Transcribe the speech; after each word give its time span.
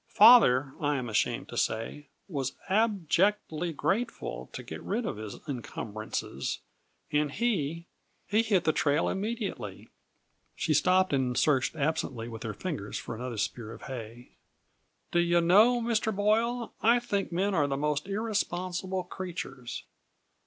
Father, 0.09 0.73
I 0.81 0.95
am 0.95 1.09
ashamed 1.09 1.47
to 1.49 1.57
say, 1.57 2.07
was 2.27 2.53
abjectly 2.69 3.71
grateful 3.71 4.49
to 4.51 4.63
get 4.63 4.81
rid 4.81 5.05
of 5.05 5.17
his 5.17 5.35
incumbrances, 5.47 6.57
and 7.11 7.31
he 7.31 7.85
he 8.25 8.41
hit 8.41 8.63
the 8.63 8.73
trail 8.73 9.07
immediately." 9.09 9.89
She 10.55 10.73
stopped 10.73 11.13
and 11.13 11.37
searched 11.37 11.75
absently 11.75 12.27
with 12.27 12.41
her 12.41 12.53
fingers 12.55 12.97
for 12.97 13.13
another 13.15 13.37
spear 13.37 13.73
of 13.73 13.83
hay. 13.83 14.29
"Do 15.11 15.19
you 15.19 15.39
know, 15.39 15.79
Mr. 15.83 16.11
Boyle, 16.15 16.73
I 16.81 16.97
think 16.99 17.31
men 17.31 17.53
are 17.53 17.67
the 17.67 17.77
most 17.77 18.07
irresponsible 18.07 19.03
creatures! 19.03 19.83